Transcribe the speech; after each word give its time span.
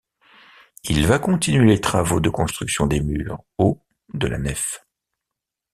Il 0.85 1.05
va 1.05 1.19
continuer 1.19 1.63
les 1.67 1.79
travaux 1.79 2.19
de 2.19 2.29
construction 2.31 2.87
des 2.87 3.01
murs 3.01 3.37
hauts 3.59 3.83
de 4.15 4.25
la 4.25 4.39
nef. 4.39 4.83